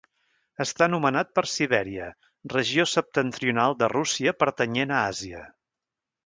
Està 0.63 0.85
anomenat 0.85 1.29
per 1.39 1.43
Sibèria, 1.55 2.07
regió 2.55 2.87
septentrional 2.93 3.77
de 3.83 3.91
Rússia 3.95 4.35
pertanyent 4.45 4.95
a 4.97 5.05
Àsia. 5.13 5.45